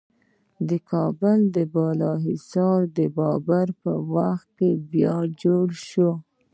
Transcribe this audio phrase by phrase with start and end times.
[0.69, 1.39] د کابل
[1.73, 6.11] بالا حصار د بابر په وخت کې بیا جوړ شو